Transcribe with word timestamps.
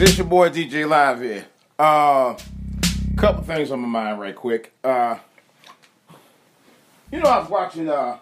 This 0.00 0.16
your 0.16 0.26
boy 0.26 0.48
DJ 0.48 0.88
Live 0.88 1.20
here. 1.20 1.44
Uh, 1.78 2.34
couple 3.18 3.42
things 3.42 3.70
on 3.70 3.80
my 3.80 3.86
mind 3.86 4.18
right 4.18 4.34
quick. 4.34 4.72
Uh, 4.82 5.18
you 7.12 7.18
know, 7.18 7.28
I 7.28 7.40
was 7.40 7.50
watching 7.50 7.86
uh, 7.86 8.16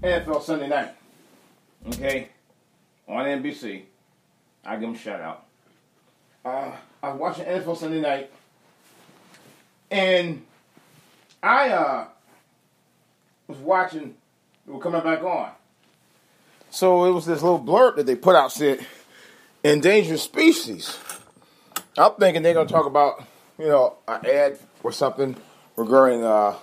NFL 0.00 0.40
Sunday 0.40 0.68
Night. 0.68 0.90
Okay, 1.88 2.28
on 3.08 3.24
NBC. 3.24 3.86
I 4.64 4.74
give 4.74 4.82
them 4.82 4.94
a 4.94 4.96
shout 4.96 5.20
out. 5.20 5.46
Uh, 6.44 6.76
I 7.02 7.08
was 7.08 7.18
watching 7.18 7.44
NFL 7.46 7.76
Sunday 7.76 8.00
Night, 8.00 8.30
and 9.90 10.46
I 11.42 11.70
uh, 11.70 12.06
was 13.48 13.58
watching. 13.58 14.14
Was 14.64 14.80
coming 14.80 15.02
back 15.02 15.24
on. 15.24 15.50
So 16.70 17.04
it 17.06 17.10
was 17.10 17.26
this 17.26 17.42
little 17.42 17.58
blurb 17.58 17.96
that 17.96 18.06
they 18.06 18.14
put 18.14 18.36
out 18.36 18.52
said 18.52 18.86
endangered 19.62 20.20
species. 20.20 20.98
I'm 21.96 22.14
thinking 22.14 22.42
they're 22.42 22.54
gonna 22.54 22.68
talk 22.68 22.86
about, 22.86 23.24
you 23.58 23.66
know, 23.66 23.96
an 24.06 24.24
ad 24.26 24.58
or 24.82 24.92
something 24.92 25.36
regarding 25.76 26.24
uh 26.24 26.54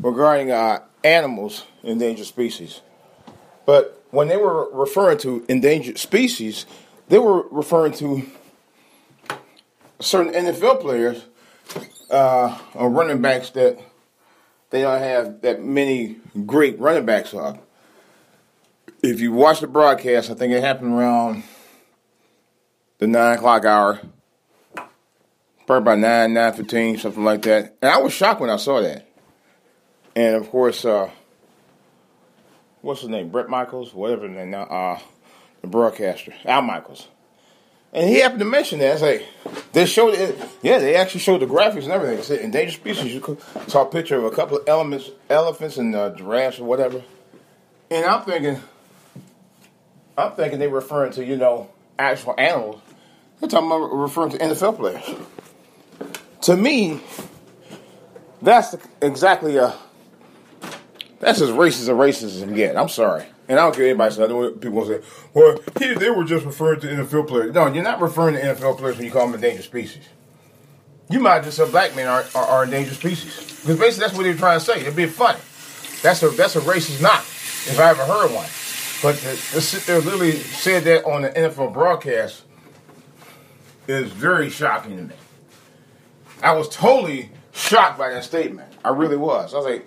regarding 0.00 0.50
uh 0.50 0.80
animals, 1.04 1.64
endangered 1.82 2.26
species. 2.26 2.80
But 3.64 4.02
when 4.10 4.28
they 4.28 4.36
were 4.36 4.70
referring 4.72 5.18
to 5.18 5.44
endangered 5.48 5.98
species, 5.98 6.66
they 7.08 7.18
were 7.18 7.46
referring 7.50 7.92
to 7.94 8.24
certain 10.00 10.32
NFL 10.32 10.80
players 10.80 11.24
uh, 12.10 12.58
or 12.74 12.90
running 12.90 13.20
backs 13.20 13.50
that 13.50 13.78
they 14.70 14.82
don't 14.82 15.00
have 15.00 15.42
that 15.42 15.62
many 15.62 16.16
great 16.44 16.78
running 16.78 17.06
backs 17.06 17.34
of. 17.34 17.58
If 19.02 19.20
you 19.20 19.32
watch 19.32 19.60
the 19.60 19.66
broadcast, 19.66 20.30
I 20.30 20.34
think 20.34 20.52
it 20.52 20.62
happened 20.62 20.92
around 20.92 21.44
the 22.98 23.06
nine 23.06 23.36
o'clock 23.36 23.64
hour, 23.64 24.00
probably 25.66 25.76
about 25.76 25.98
nine, 25.98 26.34
nine 26.34 26.52
fifteen, 26.54 26.98
something 26.98 27.24
like 27.24 27.42
that. 27.42 27.76
And 27.82 27.90
I 27.90 27.98
was 27.98 28.12
shocked 28.12 28.40
when 28.40 28.50
I 28.50 28.56
saw 28.56 28.80
that. 28.80 29.06
And 30.14 30.36
of 30.36 30.48
course, 30.50 30.84
uh, 30.84 31.10
what's 32.80 33.02
his 33.02 33.10
name? 33.10 33.28
Brett 33.28 33.48
Michaels, 33.48 33.92
whatever 33.92 34.26
the 34.26 34.34
name 34.34 34.54
uh, 34.54 34.98
the 35.60 35.66
broadcaster, 35.66 36.32
Al 36.44 36.62
Michaels. 36.62 37.08
And 37.92 38.08
he 38.08 38.20
happened 38.20 38.40
to 38.40 38.46
mention 38.46 38.78
that. 38.80 38.94
It's 38.94 39.02
like 39.02 39.26
they 39.72 39.86
showed 39.86 40.14
it. 40.14 40.38
Yeah, 40.62 40.78
they 40.78 40.96
actually 40.96 41.20
showed 41.20 41.40
the 41.40 41.46
graphics 41.46 41.84
and 41.84 41.92
everything. 41.92 42.18
It 42.18 42.24
said 42.24 42.40
endangered 42.40 42.74
species. 42.74 43.14
You 43.14 43.38
saw 43.68 43.82
a 43.82 43.86
picture 43.86 44.16
of 44.16 44.24
a 44.24 44.30
couple 44.30 44.58
of 44.58 44.68
elements, 44.68 45.10
elephants 45.30 45.76
and 45.76 45.94
uh, 45.94 46.10
giraffes 46.10 46.58
or 46.58 46.64
whatever. 46.64 47.02
And 47.90 48.04
I'm 48.04 48.22
thinking, 48.22 48.60
I'm 50.16 50.32
thinking 50.32 50.58
they're 50.58 50.68
referring 50.68 51.12
to 51.12 51.24
you 51.24 51.36
know 51.36 51.70
actual 51.98 52.34
animals. 52.38 52.80
They're 53.40 53.48
talking 53.48 53.66
about 53.66 53.92
referring 53.92 54.30
to 54.30 54.38
NFL 54.38 54.76
players. 54.76 55.04
To 56.42 56.56
me, 56.56 57.00
that's 58.40 58.74
exactly 59.02 59.56
a 59.56 59.74
that's 61.18 61.40
as 61.40 61.50
racist 61.50 61.82
as 61.82 61.88
racist 61.88 62.40
can 62.40 62.54
get. 62.54 62.76
I'm 62.76 62.88
sorry. 62.88 63.26
And 63.48 63.58
I 63.58 63.62
don't 63.62 63.76
care 63.76 63.84
anybody 63.86 64.18
know 64.18 64.50
people 64.52 64.84
say, 64.86 65.00
well, 65.32 65.58
he, 65.78 65.94
they 65.94 66.10
were 66.10 66.24
just 66.24 66.44
referring 66.44 66.80
to 66.80 66.88
NFL 66.88 67.28
players. 67.28 67.54
No, 67.54 67.66
you're 67.72 67.84
not 67.84 68.00
referring 68.00 68.34
to 68.34 68.40
NFL 68.40 68.78
players 68.78 68.96
when 68.96 69.06
you 69.06 69.12
call 69.12 69.26
them 69.26 69.34
endangered 69.34 69.64
species. 69.64 70.02
You 71.08 71.20
might 71.20 71.44
just 71.44 71.56
say 71.56 71.70
black 71.70 71.94
men 71.94 72.08
are, 72.08 72.24
are, 72.34 72.44
are 72.44 72.64
endangered 72.64 72.94
species. 72.94 73.36
Because 73.60 73.78
basically 73.78 74.00
that's 74.00 74.16
what 74.16 74.22
they're 74.24 74.34
trying 74.34 74.58
to 74.58 74.64
say. 74.64 74.80
It'd 74.80 74.96
be 74.96 75.06
funny. 75.06 75.38
That's 76.02 76.22
a 76.22 76.28
that's 76.30 76.56
a 76.56 76.60
racist 76.60 77.00
knock, 77.00 77.20
if 77.20 77.78
I 77.78 77.90
ever 77.90 78.04
heard 78.04 78.32
one. 78.32 78.46
But 79.02 79.16
to, 79.16 80.00
literally 80.00 80.32
said 80.32 80.84
that 80.84 81.04
on 81.04 81.22
the 81.22 81.30
NFL 81.30 81.72
broadcast 81.72 82.42
is 83.86 84.10
very 84.10 84.50
shocking 84.50 84.96
to 84.96 85.02
me. 85.04 85.14
I 86.42 86.52
was 86.52 86.68
totally 86.68 87.30
shocked 87.52 87.98
by 87.98 88.10
that 88.10 88.24
statement. 88.24 88.72
I 88.84 88.90
really 88.90 89.16
was. 89.16 89.54
I 89.54 89.56
was 89.58 89.66
like, 89.66 89.86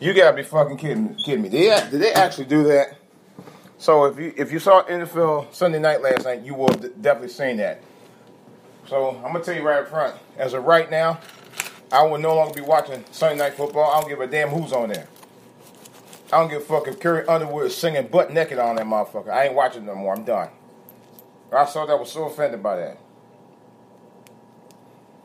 you 0.00 0.12
gotta 0.14 0.36
be 0.36 0.42
fucking 0.42 0.76
kidding, 0.76 1.14
kidding 1.24 1.42
me. 1.42 1.48
Did 1.48 1.70
they, 1.70 1.90
did 1.90 2.00
they 2.00 2.12
actually 2.12 2.46
do 2.46 2.64
that? 2.64 2.96
So 3.78 4.06
if 4.06 4.18
you 4.18 4.32
if 4.36 4.52
you 4.52 4.58
saw 4.58 4.82
NFL 4.84 5.52
Sunday 5.52 5.78
night 5.78 6.02
last 6.02 6.24
night, 6.24 6.42
you 6.42 6.54
will 6.54 6.68
definitely 6.68 7.28
seen 7.28 7.58
that. 7.58 7.82
So 8.86 9.16
I'm 9.16 9.32
gonna 9.32 9.44
tell 9.44 9.54
you 9.54 9.62
right 9.62 9.80
up 9.80 9.88
front. 9.88 10.14
As 10.38 10.54
of 10.54 10.64
right 10.64 10.90
now, 10.90 11.20
I 11.92 12.02
will 12.04 12.18
no 12.18 12.34
longer 12.34 12.54
be 12.54 12.62
watching 12.62 13.04
Sunday 13.10 13.38
night 13.38 13.54
football. 13.54 13.90
I 13.92 14.00
don't 14.00 14.08
give 14.08 14.20
a 14.20 14.26
damn 14.26 14.48
who's 14.48 14.72
on 14.72 14.88
there. 14.88 15.08
I 16.32 16.38
don't 16.38 16.48
give 16.48 16.62
a 16.62 16.64
fuck 16.64 16.88
if 16.88 16.98
Carrie 16.98 17.26
Underwood 17.28 17.66
is 17.66 17.76
singing 17.76 18.08
butt 18.08 18.32
naked 18.32 18.58
on 18.58 18.76
that 18.76 18.86
motherfucker. 18.86 19.30
I 19.30 19.46
ain't 19.46 19.54
watching 19.54 19.86
no 19.86 19.94
more. 19.94 20.14
I'm 20.14 20.24
done. 20.24 20.48
I 21.52 21.64
saw 21.66 21.86
that 21.86 21.98
was 21.98 22.10
so 22.10 22.24
offended 22.24 22.62
by 22.62 22.76
that. 22.76 22.98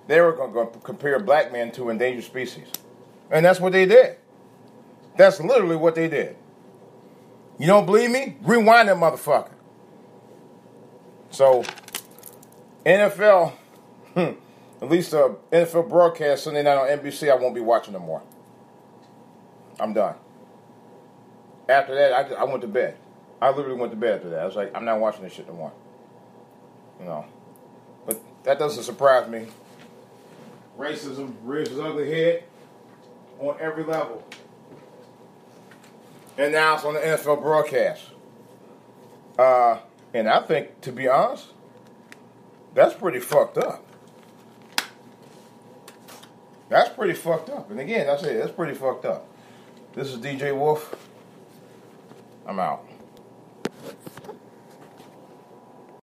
They 0.07 0.22
were 0.22 0.34
going 0.34 0.72
to 0.72 0.79
compare 0.79 1.19
black 1.19 1.51
men 1.51 1.72
to 1.73 1.89
endangered 1.89 2.23
species. 2.23 2.67
And 3.31 3.45
that's 3.45 3.59
what 3.59 3.72
they 3.72 3.85
did. 3.85 4.17
That's 5.17 5.39
literally 5.39 5.75
what 5.75 5.95
they 5.95 6.07
did. 6.07 6.35
You 7.57 7.68
don't 7.68 7.85
believe 7.85 8.12
me? 8.12 8.38
Rewind 8.41 8.89
that 8.89 8.97
motherfucker. 8.97 9.51
So, 11.31 11.63
NFL, 12.85 13.51
hmm, 14.13 14.31
at 14.81 14.89
least 14.89 15.12
the 15.12 15.38
NFL 15.51 15.89
broadcast 15.89 16.44
Sunday 16.44 16.63
night 16.63 16.78
on 16.78 17.00
NBC, 17.00 17.31
I 17.31 17.35
won't 17.35 17.56
be 17.56 17.62
watching 17.62 17.94
no 17.94 18.00
more. 18.00 18.22
I'm 19.79 19.94
done. 19.94 20.16
After 21.71 21.95
that, 21.95 22.11
I, 22.11 22.33
I 22.33 22.43
went 22.43 22.61
to 22.63 22.67
bed. 22.67 22.97
I 23.41 23.49
literally 23.49 23.79
went 23.79 23.93
to 23.93 23.97
bed 23.97 24.15
after 24.15 24.29
that. 24.31 24.39
I 24.39 24.45
was 24.45 24.57
like, 24.57 24.75
I'm 24.75 24.83
not 24.83 24.99
watching 24.99 25.23
this 25.23 25.31
shit 25.31 25.47
no 25.47 25.53
more. 25.53 25.71
You 26.99 27.05
know. 27.05 27.25
But 28.05 28.21
that 28.43 28.59
doesn't 28.59 28.83
surprise 28.83 29.29
me. 29.29 29.47
Racism 30.77 31.33
rears 31.43 31.69
its 31.69 31.79
ugly 31.79 32.11
head 32.11 32.43
on 33.39 33.55
every 33.61 33.85
level. 33.85 34.21
And 36.37 36.51
now 36.51 36.75
it's 36.75 36.83
on 36.83 36.95
the 36.95 36.99
NFL 36.99 37.41
broadcast. 37.41 38.03
Uh, 39.39 39.79
and 40.13 40.27
I 40.27 40.41
think, 40.41 40.81
to 40.81 40.91
be 40.91 41.07
honest, 41.07 41.47
that's 42.73 42.93
pretty 42.95 43.19
fucked 43.19 43.57
up. 43.57 43.85
That's 46.67 46.89
pretty 46.89 47.13
fucked 47.13 47.49
up. 47.49 47.71
And 47.71 47.79
again, 47.79 48.09
I 48.09 48.17
say 48.17 48.35
that's 48.35 48.51
pretty 48.51 48.73
fucked 48.73 49.05
up. 49.05 49.25
This 49.93 50.09
is 50.09 50.17
DJ 50.17 50.53
Wolf. 50.53 50.95
I'm 52.46 52.59
out. 52.59 52.85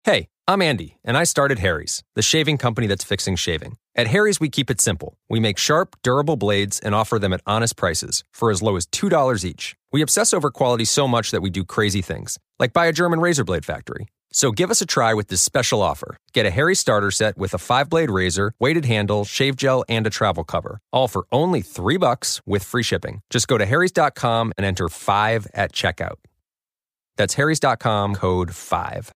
Hey, 0.04 0.30
I'm 0.48 0.62
Andy, 0.62 0.98
and 1.04 1.16
I 1.16 1.24
started 1.26 1.60
Harry's, 1.60 2.04
the 2.16 2.22
shaving 2.22 2.58
company 2.58 2.88
that's 2.88 3.04
fixing 3.04 3.36
shaving. 3.36 3.78
At 3.96 4.08
Harry's, 4.08 4.40
we 4.40 4.50
keep 4.50 4.72
it 4.72 4.82
simple. 4.82 5.18
We 5.30 5.40
make 5.40 5.58
sharp, 5.58 5.96
durable 6.02 6.38
blades 6.38 6.80
and 6.80 6.96
offer 6.96 7.20
them 7.20 7.34
at 7.34 7.42
honest 7.46 7.76
prices 7.78 8.24
for 8.32 8.50
as 8.50 8.62
low 8.62 8.76
as 8.78 8.88
$2 8.88 9.46
each. 9.46 9.76
We 9.92 10.02
obsess 10.02 10.34
over 10.34 10.50
quality 10.50 10.86
so 10.86 11.08
much 11.08 11.32
that 11.32 11.42
we 11.42 11.50
do 11.50 11.64
crazy 11.64 12.02
things, 12.02 12.40
like 12.58 12.74
buy 12.74 12.88
a 12.88 12.94
German 12.94 13.20
razor 13.20 13.44
blade 13.44 13.66
factory. 13.66 14.08
So 14.32 14.52
give 14.52 14.72
us 14.72 14.82
a 14.82 14.86
try 14.86 15.14
with 15.14 15.28
this 15.28 15.42
special 15.42 15.82
offer. 15.82 16.18
Get 16.34 16.46
a 16.46 16.52
Harry 16.52 16.76
starter 16.76 17.12
set 17.12 17.38
with 17.38 17.54
a 17.54 17.58
five 17.58 17.90
blade 17.90 18.10
razor, 18.10 18.54
weighted 18.60 18.86
handle, 18.86 19.26
shave 19.26 19.56
gel, 19.56 19.84
and 19.90 20.08
a 20.08 20.10
travel 20.10 20.44
cover. 20.44 20.80
All 20.92 21.08
for 21.08 21.26
only 21.32 21.62
three 21.62 21.98
bucks 21.98 22.42
with 22.46 22.64
free 22.64 22.84
shipping. 22.84 23.22
Just 23.30 23.48
go 23.48 23.58
to 23.58 23.66
Harry's.com 23.66 24.54
and 24.58 24.66
enter 24.66 24.90
five 24.90 25.48
at 25.54 25.74
checkout. 25.74 26.16
That's 27.18 27.34
Harry's.com 27.34 28.16
code 28.16 28.56
five. 28.56 29.12